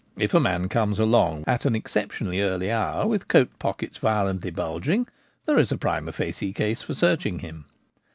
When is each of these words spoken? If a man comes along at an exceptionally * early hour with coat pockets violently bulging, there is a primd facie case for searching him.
If 0.17 0.33
a 0.33 0.39
man 0.39 0.67
comes 0.67 0.97
along 0.97 1.43
at 1.45 1.63
an 1.65 1.75
exceptionally 1.75 2.41
* 2.41 2.41
early 2.41 2.71
hour 2.71 3.05
with 3.07 3.27
coat 3.27 3.49
pockets 3.59 3.99
violently 3.99 4.49
bulging, 4.49 5.07
there 5.45 5.59
is 5.59 5.71
a 5.71 5.77
primd 5.77 6.11
facie 6.11 6.53
case 6.53 6.81
for 6.81 6.95
searching 6.95 7.37
him. 7.37 7.65